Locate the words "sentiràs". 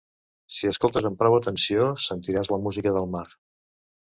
2.07-2.53